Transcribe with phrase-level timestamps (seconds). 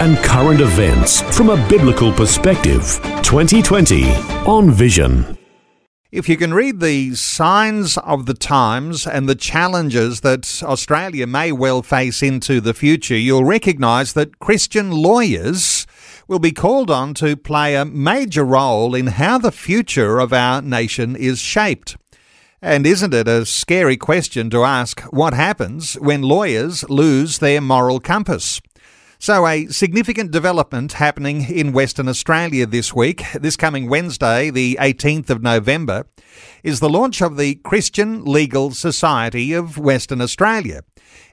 [0.00, 3.00] and current events from a biblical perspective.
[3.22, 4.10] 2020
[4.46, 5.38] on Vision.
[6.10, 11.50] If you can read the signs of the times and the challenges that Australia may
[11.50, 15.88] well face into the future, you'll recognise that Christian lawyers
[16.28, 20.62] will be called on to play a major role in how the future of our
[20.62, 21.96] nation is shaped.
[22.62, 28.00] And isn't it a scary question to ask what happens when lawyers lose their moral
[28.00, 28.60] compass?
[29.24, 35.30] So, a significant development happening in Western Australia this week, this coming Wednesday, the 18th
[35.30, 36.04] of November,
[36.62, 40.82] is the launch of the Christian Legal Society of Western Australia.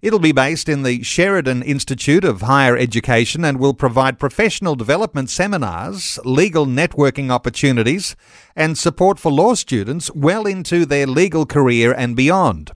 [0.02, 5.30] It'll be based in the Sheridan Institute of Higher Education and will provide professional development
[5.30, 8.16] seminars, legal networking opportunities,
[8.56, 12.72] and support for law students well into their legal career and beyond.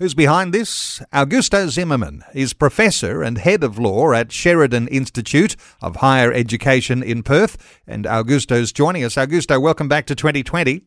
[0.00, 1.02] Who's behind this?
[1.12, 7.24] Augusto Zimmermann is professor and head of law at Sheridan Institute of Higher Education in
[7.24, 7.80] Perth.
[7.84, 9.16] And Augusto's joining us.
[9.16, 10.82] Augusto, welcome back to 2020.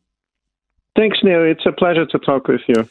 [0.96, 1.44] Thanks, Neil.
[1.44, 2.88] It's a pleasure to talk with you.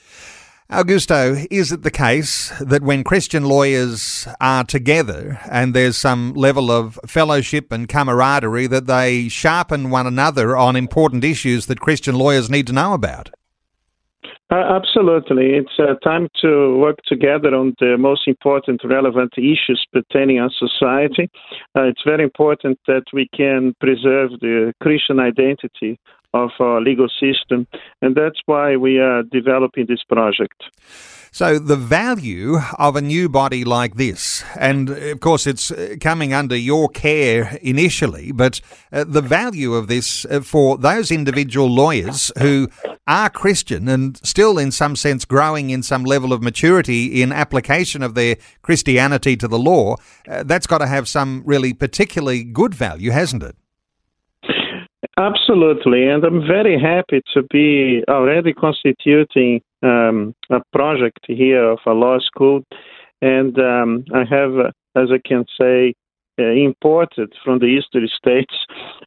[0.71, 6.71] Augusto, is it the case that when Christian lawyers are together and there's some level
[6.71, 12.51] of fellowship and camaraderie, that they sharpen one another on important issues that Christian lawyers
[12.51, 13.31] need to know about?
[14.51, 15.55] Uh, absolutely.
[15.55, 21.31] It's uh, time to work together on the most important relevant issues pertaining our society.
[21.77, 26.01] Uh, it's very important that we can preserve the Christian identity
[26.35, 27.69] of our legal system,
[28.03, 30.65] and that's why we are developing this project.
[31.33, 36.35] So, the value of a new body like this, and of course, it's uh, coming
[36.35, 38.61] under your care initially, but
[38.93, 42.69] uh, the value of this uh, for those individual lawyers who
[43.07, 48.03] are Christian and still, in some sense, growing in some level of maturity in application
[48.03, 49.97] of their Christianity to the law,
[50.29, 53.55] uh, that's got to have some really particularly good value, hasn't it?
[55.21, 61.93] Absolutely, and I'm very happy to be already constituting um, a project here of a
[61.93, 62.63] law school,
[63.21, 65.93] and um, I have, uh, as I can say,
[66.41, 68.55] imported from the eastern states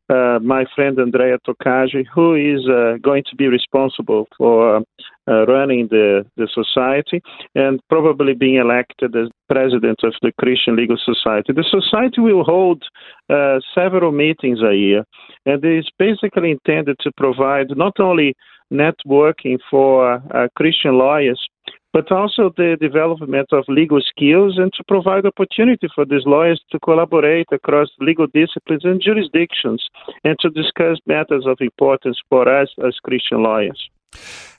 [0.09, 5.87] uh, my friend Andrea Tokaji, who is uh, going to be responsible for uh, running
[5.89, 7.21] the, the society
[7.55, 11.53] and probably being elected as president of the Christian Legal Society.
[11.53, 12.83] The society will hold
[13.29, 15.05] uh, several meetings a year,
[15.45, 18.35] and it is basically intended to provide not only
[18.71, 21.39] networking for uh, Christian lawyers,
[21.93, 26.79] but also the development of legal skills and to provide opportunity for these lawyers to
[26.79, 29.87] collaborate across legal disciplines and jurisdictions
[30.23, 33.89] and to discuss matters of importance for us as Christian lawyers.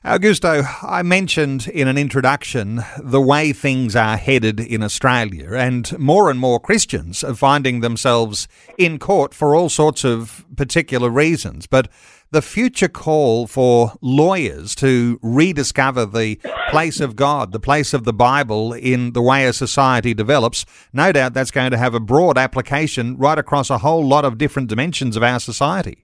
[0.05, 6.29] Augusto, I mentioned in an introduction the way things are headed in Australia, and more
[6.29, 11.65] and more Christians are finding themselves in court for all sorts of particular reasons.
[11.65, 11.87] But
[12.29, 16.39] the future call for lawyers to rediscover the
[16.69, 21.11] place of God, the place of the Bible in the way a society develops, no
[21.11, 24.69] doubt that's going to have a broad application right across a whole lot of different
[24.69, 26.03] dimensions of our society.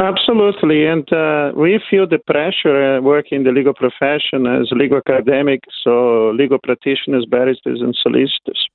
[0.00, 4.96] Absolutely, and uh, we feel the pressure uh, working in the legal profession as legal
[4.96, 8.66] academics, so legal practitioners, barristers, and solicitors.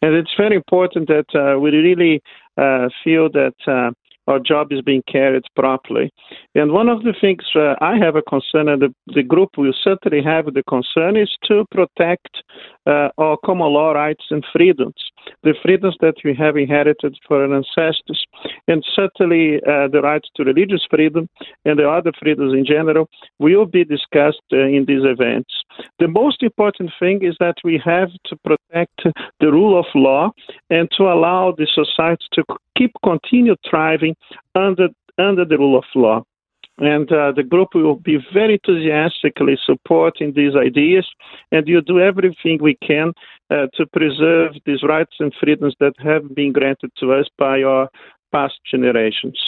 [0.00, 2.22] And it's very important that uh, we really
[2.56, 3.90] uh, feel that uh,
[4.28, 6.10] our job is being carried properly.
[6.54, 9.74] And one of the things uh, I have a concern, and the, the group will
[9.84, 12.42] certainly have the concern, is to protect
[12.86, 14.94] uh, our common law rights and freedoms,
[15.42, 18.24] the freedoms that we have inherited from our ancestors,
[18.68, 21.28] and certainly uh, the right to religious freedom
[21.64, 23.08] and the other freedoms in general
[23.38, 25.52] will be discussed uh, in these events.
[25.98, 29.02] The most important thing is that we have to protect
[29.40, 30.30] the rule of law
[30.70, 32.44] and to allow the society to
[32.76, 34.14] keep continue thriving
[34.54, 36.24] under under the rule of law.
[36.78, 41.06] And uh, the group will be very enthusiastically supporting these ideas,
[41.50, 43.12] and you do everything we can
[43.50, 47.88] uh, to preserve these rights and freedoms that have been granted to us by our
[48.32, 49.38] past generations.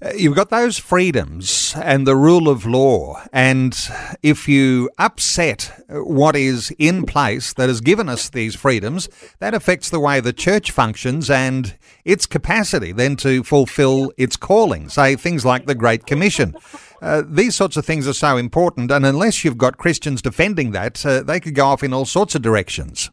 [0.00, 3.76] Uh, you've got those freedoms and the rule of law, and
[4.22, 9.08] if you upset what is in place that has given us these freedoms,
[9.38, 14.88] that affects the way the church functions and its capacity then to fulfill its calling,
[14.88, 16.54] say things like the Great Commission.
[17.02, 21.04] Uh, these sorts of things are so important, and unless you've got Christians defending that,
[21.04, 23.10] uh, they could go off in all sorts of directions.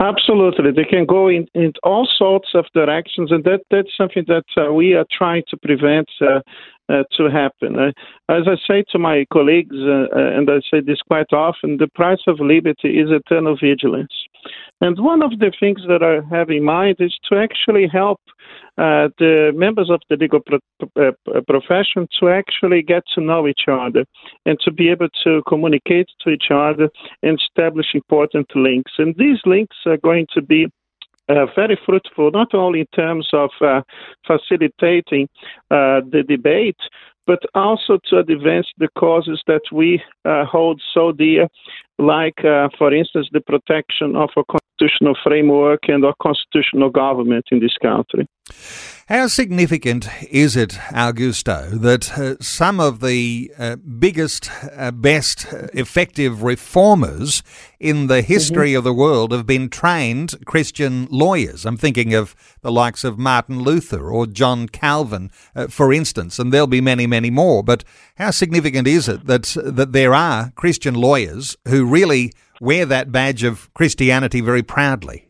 [0.00, 4.44] Absolutely, they can go in, in all sorts of directions, and that that's something that
[4.56, 6.38] uh, we are trying to prevent uh,
[6.88, 7.76] uh, to happen.
[7.76, 7.92] Uh,
[8.28, 11.88] as I say to my colleagues, uh, uh, and I say this quite often, the
[11.88, 14.12] price of liberty is eternal vigilance.
[14.80, 18.20] And one of the things that I have in mind is to actually help
[18.78, 20.58] uh, the members of the legal pro-
[20.96, 24.04] uh, profession to actually get to know each other
[24.46, 26.88] and to be able to communicate to each other
[27.22, 28.92] and establish important links.
[28.98, 30.68] And these links are going to be
[31.28, 33.82] uh, very fruitful, not only in terms of uh,
[34.26, 35.28] facilitating
[35.70, 36.78] uh, the debate,
[37.26, 41.46] but also to advance the causes that we uh, hold so dear,
[41.98, 47.60] like, uh, for instance, the protection of a constitutional framework and a constitutional government in
[47.60, 48.26] this country.
[49.08, 56.42] How significant is it, Augusto, that uh, some of the uh, biggest, uh, best, effective
[56.42, 57.42] reformers
[57.80, 58.76] in the history mm-hmm.
[58.76, 61.64] of the world have been trained Christian lawyers?
[61.64, 66.52] I'm thinking of the likes of Martin Luther or John Calvin, uh, for instance, and
[66.52, 67.62] there'll be many, many more.
[67.62, 67.84] But
[68.16, 73.42] how significant is it that that there are Christian lawyers who really wear that badge
[73.42, 75.27] of Christianity very proudly?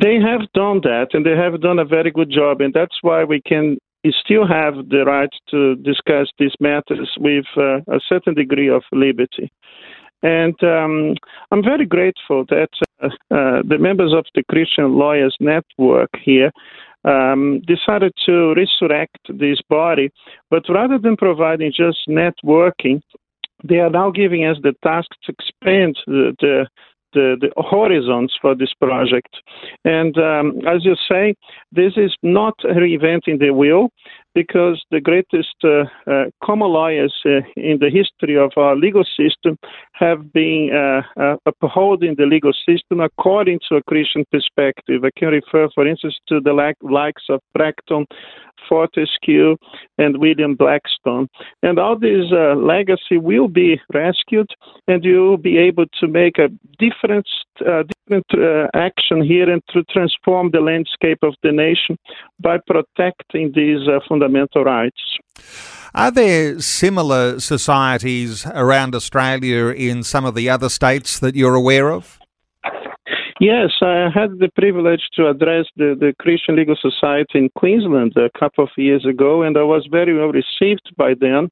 [0.00, 3.24] They have done that, and they have done a very good job, and that's why
[3.24, 3.78] we can
[4.24, 9.50] still have the right to discuss these matters with uh, a certain degree of liberty.
[10.22, 11.14] And um,
[11.50, 12.68] I'm very grateful that
[13.02, 16.50] uh, uh, the members of the Christian Lawyers Network here
[17.04, 20.10] um, decided to resurrect this body,
[20.50, 23.00] but rather than providing just networking,
[23.64, 26.66] they are now giving us the task to expand the, the
[27.12, 29.36] the, the horizons for this project.
[29.84, 31.34] And um, as you say,
[31.72, 33.90] this is not reinventing the wheel
[34.34, 39.56] because the greatest uh, uh, common lawyers uh, in the history of our legal system
[39.92, 45.02] have been uh, uh, upholding the legal system according to a Christian perspective.
[45.04, 46.52] I can refer, for instance, to the
[46.82, 48.04] likes of Bracton,
[48.68, 49.56] Fortescue,
[49.98, 51.28] and William Blackstone.
[51.62, 54.50] And all this uh, legacy will be rescued,
[54.88, 56.48] and you will be able to make a
[56.78, 57.26] different,
[57.60, 61.98] uh, different uh, action here and to transform the landscape of the nation
[62.40, 65.00] by protecting these uh, fundamental rights.
[65.94, 71.90] Are there similar societies around Australia in some of the other states that you're aware
[71.90, 72.15] of?
[73.38, 78.30] Yes, I had the privilege to address the, the Christian Legal Society in Queensland a
[78.38, 81.50] couple of years ago, and I was very well received by them.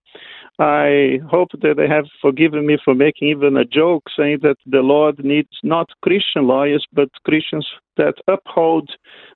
[0.59, 4.81] I hope that they have forgiven me for making even a joke saying that the
[4.81, 7.67] Lord needs not Christian lawyers, but Christians
[7.99, 8.89] that uphold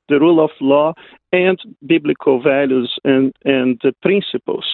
[0.09, 0.95] the rule of law
[1.33, 4.65] and biblical values and, and principles.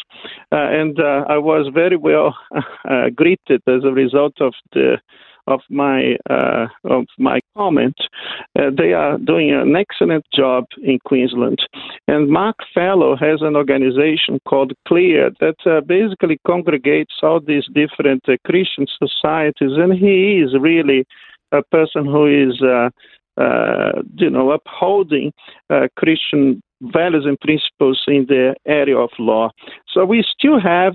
[0.53, 2.37] Uh, and uh, I was very well
[2.88, 4.99] uh, greeted as a result of the
[5.46, 7.96] of my uh, of my comment.
[8.58, 11.58] Uh, they are doing an excellent job in Queensland,
[12.08, 18.29] and Mark Fellow has an organization called Clear that uh, basically congregates all these different
[18.29, 21.06] uh, Christian societies, and he is really
[21.52, 22.62] a person who is.
[22.62, 22.90] Uh,
[23.37, 25.32] uh, you know, upholding
[25.97, 29.50] Christian values and principles in the area of law.
[29.93, 30.95] So we still have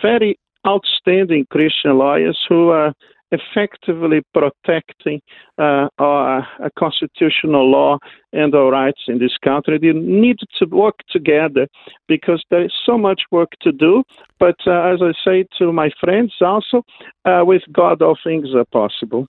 [0.00, 2.94] very outstanding Christian lawyers who are
[3.32, 5.20] effectively protecting
[5.58, 7.98] uh, our uh, constitutional law
[8.32, 9.78] and our rights in this country.
[9.78, 11.68] They need to work together
[12.08, 14.02] because there is so much work to do.
[14.38, 16.82] But uh, as I say to my friends also,
[17.24, 19.26] uh, with God, all things are possible.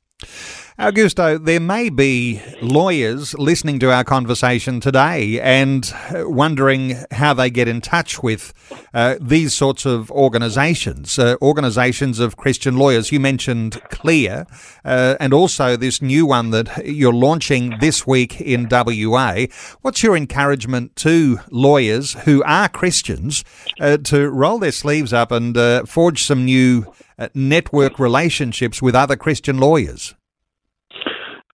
[0.79, 7.67] Augusto, there may be lawyers listening to our conversation today and wondering how they get
[7.67, 8.51] in touch with
[8.93, 13.11] uh, these sorts of organisations, uh, organisations of Christian lawyers.
[13.11, 14.47] You mentioned Clear,
[14.83, 19.45] uh, and also this new one that you're launching this week in WA.
[19.81, 23.43] What's your encouragement to lawyers who are Christians
[23.79, 28.95] uh, to roll their sleeves up and uh, forge some new uh, network relationships with
[28.95, 30.15] other Christian lawyers?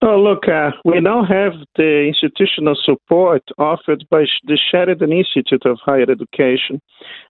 [0.04, 5.80] Oh, look, uh, we now have the institutional support offered by the Sheridan Institute of
[5.84, 6.80] Higher Education.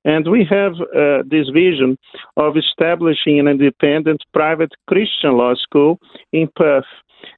[0.03, 1.97] And we have uh, this vision
[2.35, 5.97] of establishing an independent private Christian law school
[6.33, 6.83] in Perth.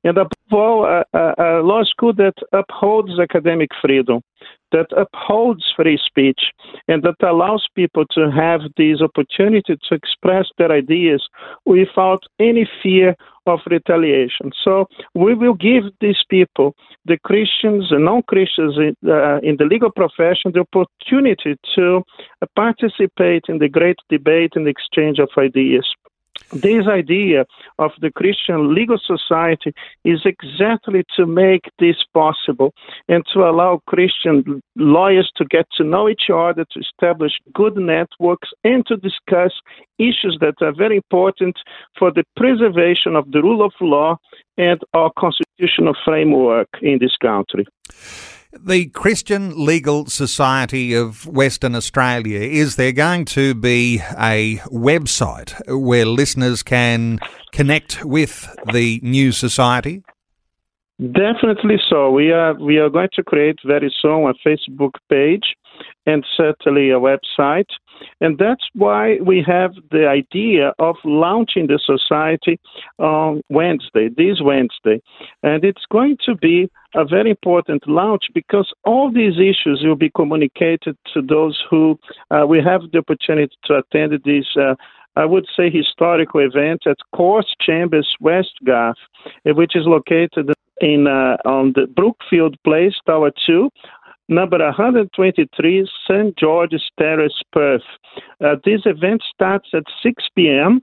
[0.03, 4.21] And above all, a, a, law school that upholds academic freedom,
[4.71, 6.41] that upholds free speech,
[6.87, 11.27] and that allows people to have this opportunity to express their ideas
[11.65, 13.15] without any fear
[13.47, 14.51] of retaliation.
[14.63, 14.85] So
[15.15, 19.91] we will give these people, the Christians and non Christians in, uh, in, the legal
[19.91, 22.03] profession, the opportunity to
[22.55, 25.85] participate in the great debate and exchange of ideas
[26.51, 27.45] this idea
[27.77, 32.73] of the Christian legal society is exactly to make this possible
[33.07, 38.49] and to allow Christian lawyers to get to know each other, to establish good networks,
[38.63, 39.53] and to discuss
[39.97, 41.57] issues that are very important
[41.97, 44.17] for the preservation of the rule of law
[44.57, 47.65] and our constitutional framework in this country.
[48.51, 56.07] The Christian Legal Society of Western Australia, is there going to be a website where
[56.07, 57.19] listeners can
[57.51, 60.01] connect with the new society?
[60.99, 62.09] Definitely so.
[62.09, 65.55] We are we are going to create very soon a Facebook page
[66.07, 67.69] and certainly a website.
[68.19, 72.59] And that's why we have the idea of launching the society
[72.97, 75.01] on Wednesday, this Wednesday.
[75.43, 80.11] And it's going to be a very important launch because all these issues will be
[80.15, 81.99] communicated to those who
[82.31, 84.45] uh, we have the opportunity to attend this.
[84.59, 84.75] Uh,
[85.15, 88.97] I would say historical event at Courts Chambers West Garth,
[89.45, 93.69] which is located in uh, on the Brookfield Place, Tower 2,
[94.29, 96.37] number 123, St.
[96.37, 97.81] George's Terrace, Perth.
[98.43, 100.81] Uh, this event starts at 6 p.m.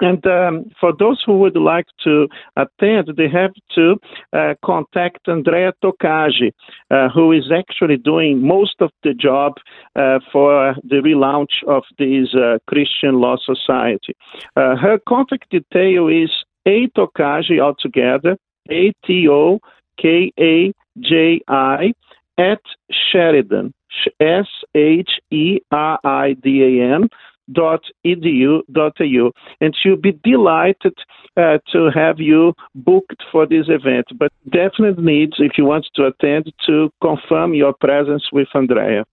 [0.00, 3.96] And um, for those who would like to attend, they have to
[4.32, 6.52] uh, contact Andrea Tokaji,
[6.90, 9.54] uh, who is actually doing most of the job
[9.94, 14.14] uh, for the relaunch of this uh, Christian Law Society.
[14.56, 16.30] Uh, her contact detail is
[16.66, 18.36] A Tokaji altogether,
[18.70, 19.60] A T O
[20.00, 21.92] K A J I,
[22.36, 22.60] at
[22.90, 23.72] Sheridan,
[24.18, 27.08] S H E R I D A N
[27.52, 30.94] dot edu dot au and she'll be delighted
[31.36, 34.06] uh, to have you booked for this event.
[34.18, 39.04] But definitely needs if you want to attend to confirm your presence with andrea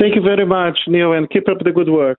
[0.00, 2.18] Thank you very much, Neil, and keep up the good work.